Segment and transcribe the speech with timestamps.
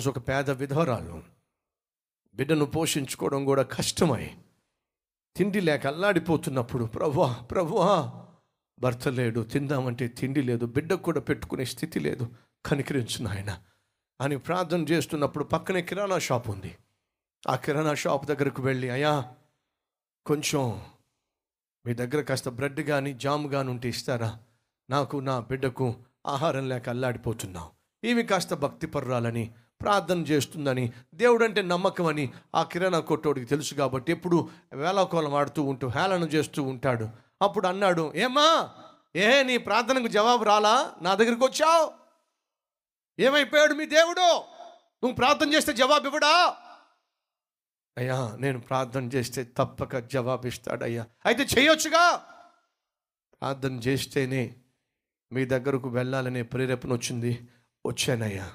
[0.00, 1.22] రోజు ఒక పేద విధవరాలు.
[2.34, 4.30] బిడ్డను పోషించుకోవడం కూడా కష్టమై
[5.36, 8.12] తిండి లేక అల్లాడిపోతున్నప్పుడు ప్రభువా ప్రభువా
[8.78, 12.28] భర్త లేడు తిందామంటే తిండి లేదు బిడ్డకు కూడా పెట్టుకునే స్థితి లేదు
[12.66, 13.62] కనికరించు ఆయన
[14.20, 16.76] అని ప్రార్థన చేస్తున్నప్పుడు పక్కనే కిరాణా షాప్ ఉంది.
[17.48, 19.32] ఆ కిరాణా షాప్ దగ్గరకు వెళ్ళి అయ్యా
[20.26, 20.82] కొంచెం
[21.86, 24.38] మీ దగ్గర కాస్త బ్రెడ్ కానీ జామ్ కానీ ఉంటే ఇస్తారా?
[24.90, 25.94] నాకు నా బిడ్డకు
[26.26, 27.68] ఆహారం లేక అల్లాడిపోతున్నాం
[28.04, 34.12] ఇవి కాస్త భక్తి పర్రాలని ప్రార్థన చేస్తుందని దేవుడు అంటే నమ్మకం అని ఆ కిరాణా కొట్టోడికి తెలుసు కాబట్టి
[34.12, 37.08] ఎప్పుడు వేలాకోలం ఆడుతూ ఉంటూ హేళన చేస్తూ ఉంటాడు.
[37.42, 38.70] అప్పుడు అన్నాడు ఏమ్మా
[39.16, 40.94] ఏ నీ ప్రార్థనకు జవాబు రాలా?
[41.02, 41.92] నా దగ్గరికి వచ్చావు.
[43.22, 44.42] ఏమైపోయాడు మీ దేవుడు?
[45.02, 46.56] నువ్వు ప్రార్థన చేస్తే జవాబు ఇవ్వడా?
[47.98, 51.06] అయ్యా నేను ప్రార్థన చేస్తే తప్పక జవాబు ఇస్తాడయ్యా.
[51.26, 52.16] అయితే చేయొచ్చుగా.
[53.40, 54.54] ప్రార్థన చేస్తేనే
[55.32, 57.48] మీ దగ్గరకు వెళ్ళాలనే ప్రేరేపణ వచ్చింది.
[57.86, 58.50] వచ్చానయ్యా.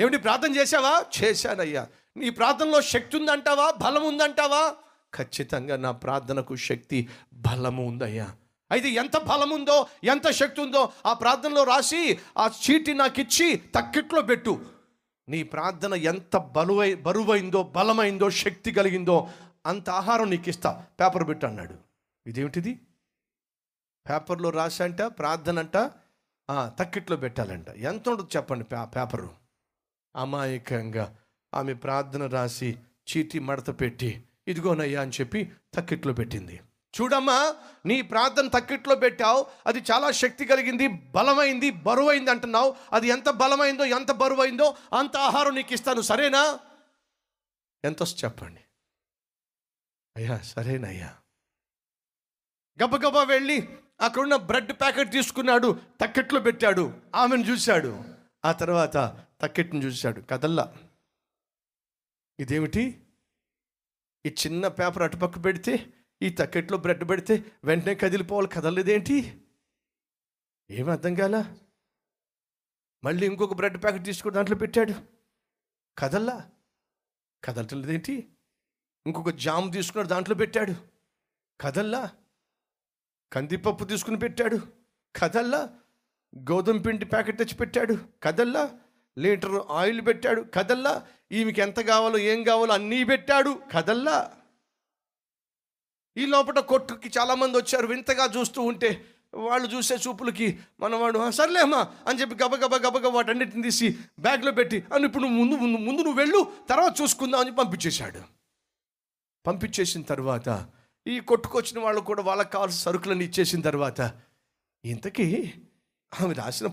[0.00, 1.04] ఏమిటి ప్రార్థన చేశావా?
[1.22, 1.86] చేశానయ్యా.
[2.16, 3.70] నీ ప్రార్థనలో శక్తి ఉందంటావా?
[3.70, 4.74] బలం ఉందంటావా?
[5.14, 8.34] ఖచ్చితంగా నా ప్రార్థనకు శక్తి బలము ఉందయ్యా.
[8.70, 14.22] అయితే ఎంత బలం ఉందో ఎంత శక్తి ఉందో ఆ ప్రార్థనలో రాసి ఆ చీటి నాకు ఇచ్చి తక్కిట్లో
[14.22, 14.66] పెట్టు.
[15.28, 19.28] నీ ప్రార్థన ఎంత బలువై బరువైందో బలమైందో శక్తి కలిగిందో
[19.66, 21.74] అంత ఆహారం నీకు ఇస్తా పేపర్ పెట్టు అన్నాడు.
[22.26, 22.80] ఇదేమిటిది?
[24.10, 25.90] పేపర్లో రాసంట ప్రార్థన అంట
[26.52, 27.68] తక్కిట్లో పెట్టాలంట.
[27.68, 29.37] ఎంత ఉండదు చెప్పండి పే పేపరు.
[30.18, 31.16] అమాయకంగా.
[31.54, 32.78] ఆమె ప్రార్థన రాసి
[33.10, 36.60] చీటి మడత పెట్టి ఇదిగోనయ్యా అని చెప్పి తక్కిట్లో పెట్టింది.
[37.00, 37.54] చూడమ్మా
[37.86, 42.76] నీ ప్రార్థన తక్కిట్లో పెట్టావు అది చాలా శక్తి కలిగింది బలమైంది బరువైంది అంటున్నావు.
[42.92, 46.58] అది ఎంత బలమైందో ఎంత బరువైందో అంత ఆహారం నీకు ఇస్తాను సరేనా?
[47.84, 48.60] ఎంత చెప్పండి.
[50.16, 51.14] అయ్యా సరేనయ్యా.
[52.84, 53.68] గబగబా వెళ్ళి
[54.00, 58.04] అక్కడున్న బ్రెడ్ ప్యాకెట్ తీసుకున్నాడు తక్కెట్లో పెట్టాడు ఆమెను చూశాడు.
[58.44, 58.96] ఆ తర్వాత
[59.40, 60.76] తక్కెట్ని చూశాడు కదల్లా.
[62.40, 63.06] ఇదేమిటి?
[64.26, 69.44] ఈ చిన్న పేపర్ అటుపక్క పెడితే ఈ తక్కెట్లో బ్రెడ్ పెడితే వెంటనే కదిలిపోవాలి కదలలేదేంటి?
[70.70, 71.56] ఏమి అర్థం కాల?
[73.04, 74.94] మళ్ళీ ఇంకొక బ్రెడ్ ప్యాకెట్ తీసుకుని దాంట్లో పెట్టాడు.
[75.98, 76.50] కదల్లా?
[77.44, 78.36] కదలటలేదేంటి?
[79.06, 80.74] ఇంకొక జామ్ తీసుకున్నాడు దాంట్లో పెట్టాడు.
[81.60, 82.16] కదల్లా?
[83.32, 84.56] కందిపప్పు తీసుకుని పెట్టాడు.
[85.16, 85.80] కదల్లా?
[86.38, 88.08] గోధుమ పిండి ప్యాకెట్ తెచ్చి పెట్టాడు.
[88.22, 88.80] కదల్లా?
[89.18, 90.94] లీటర్ ఆయిల్ పెట్టాడు కదల్లా.
[91.32, 94.16] ఈమెకి ఎంత కావాలో ఏం కావాలో అన్నీ పెట్టాడు కదల్లా.
[96.16, 102.34] ఈ లోపల కొట్టుకి చాలామంది వచ్చారు వింతగా చూస్తూ ఉంటే వాళ్ళు చూసే చూపులకి మనవాడు సర్లేమ్మా అని చెప్పి
[102.44, 106.40] గబగబ గబగబ వాటన్నిటిని తీసి బ్యాగ్లో పెట్టి అని ఇప్పుడు నువ్వు ముందు ముందు ముందు నువ్వు వెళ్ళు
[106.70, 108.20] తర్వాత చూసుకుందాం అని పంపించేశాడు.
[109.46, 110.48] పంపించేసిన తర్వాత
[111.06, 114.00] ఈ కొట్టుకొచ్చిన వాళ్ళు కూడా వాళ్ళకి కావాల్సిన సరుకులను ఇచ్చేసిన తర్వాత
[114.84, 115.52] ఇంతకీ
[116.20, 116.66] ఆమె రాసిన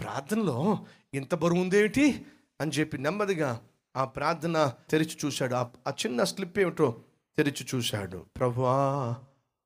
[0.00, 2.26] ప్రార్థనలో ఇంత బరువు ఉందేమిటి?
[2.60, 5.54] అని చెప్పి నెమ్మదిగా ఆ ప్రార్థన తెరిచి చూశాడు.
[5.54, 7.04] ఆ- ఆ చిన్న స్లిప్ ఏమిటో
[7.36, 8.26] తెరిచి చూశాడు.
[8.36, 9.16] ప్రభువా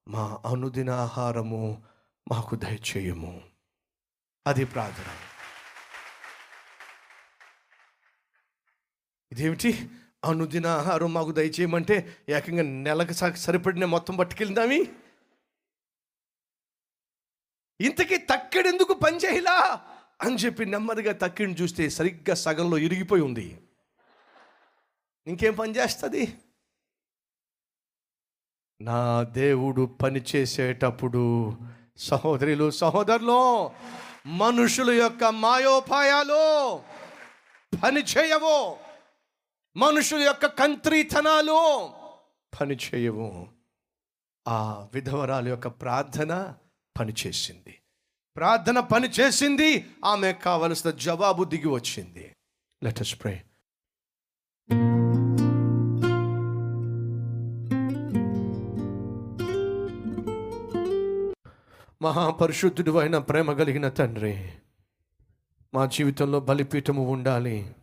[0.09, 1.82] మా అనుదిన ఆహారము
[2.31, 3.43] మాకు దయచేయము.
[4.47, 5.04] అది ప్రార్థన.
[9.32, 9.88] ఇదేమిటి?
[10.25, 14.93] అనుదిన ఆహారం మాకు దయచేయమంటే ఏకంగా నెలకు సరిపడిన మొత్తం పట్టుకెళ్దామి?
[17.81, 19.88] ఇంతకీ తక్కెడెందుకు పనిచేయలా
[20.22, 23.58] అని చెప్పి నెమ్మదిగా తక్కిని చూస్తే సరిగ్గా సగంలో ఇరిగిపోయి ఉంది.
[25.26, 26.38] ఇంకేం పని చేస్తుంది?
[28.82, 31.52] నా దేవుడు పని చేసేటప్పుడు
[31.96, 33.70] సహోదరులు సహోదరులు
[34.26, 36.78] మనుషుల యొక్క మాయోపాయాలు
[37.82, 38.76] పని చేయవు.
[39.76, 41.90] మనుషుల యొక్క కంత్రీతనాలు
[42.60, 43.48] పని చేయవు.
[44.48, 46.54] ఆ విధవరాలు యొక్క ప్రార్థన
[46.98, 47.81] పనిచేసింది
[48.37, 52.32] ప్రార్థన పని చేసింది ఆమె కావలసిన జవాబు దిగి వచ్చింది.
[52.82, 53.43] లెటస్ ప్రే
[62.03, 64.49] మహాపరిశుద్ధుడు అయిన ప్రేమ కలిగిన తండ్రి
[65.75, 67.75] మా జీవితంలో బలిపీఠము ఉండాలి.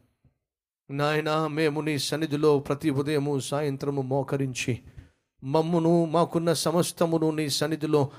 [0.91, 4.79] నాయన మేము నీ సన్నిధిలో ప్రతి ఉదయము సాయంత్రము మోకరించి
[5.43, 8.11] మమ్మును మాకున్న సమస్తమును నీ సన్నిధిలో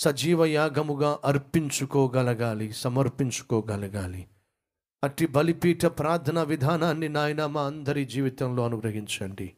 [0.00, 4.26] సజీవ యాగముగా అర్పించుకోగలగాలి సమర్పించుకోగలగాలి.
[5.04, 9.52] అట్టి బలిపీఠ ప్రార్థన విధానాన్ని నాయన మా అందరి జీవితంలో అనుగ్రహించండి.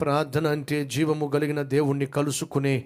[0.00, 2.84] ప్రార్థన అంటే జీవము కలిగిన దేవుణ్ణి కలుసుకునే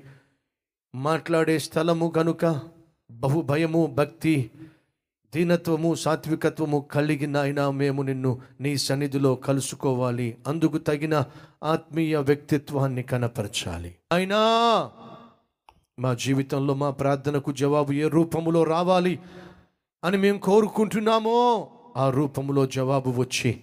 [0.95, 2.61] మాట్లాడే స్థలము గనుక
[3.11, 4.51] బహుభయము భక్తి
[5.35, 10.37] దీనత్వము సాత్వికత్వము కలిగిన అయినా మేము నిన్ను నీ సన్నిధిలో కలుసుకోవాలి.
[10.47, 11.25] అందుకు తగిన
[11.63, 13.97] ఆత్మీయ వ్యక్తిత్వాన్ని కనపరచాలి.
[14.13, 14.39] అయినా
[16.03, 19.19] మా జీవితంలో మా ప్రార్థనకు జవాబు ఏ రూపములో రావాలి
[20.05, 23.63] అని మేము కోరుకుంటున్నామో ఆ రూపములో జవాబు వచ్చి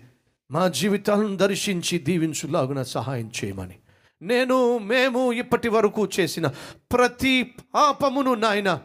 [0.51, 3.79] మా జీవితాలను దర్శించి దీవించులాగున సహాయం చేయమని.
[4.21, 6.47] నేను మేము ఇప్పటి వరకు చేసిన
[6.91, 8.81] ప్రతి పాపమును నాయన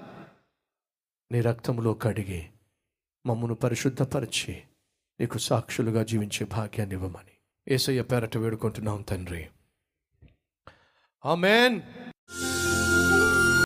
[1.33, 2.47] నీ రక్తములో కడిగి
[3.27, 4.63] మమ్మను పరిశుద్ధపరిచి
[5.21, 7.75] నీకు సాక్షులుగా జీవించే భాగ్యాన్ని ఇవ్వమని.
[7.75, 9.47] ఏసయ్య పేరట వేడుకుంటున్నాం తండ్రి.
[11.25, 11.81] ఆమెన్.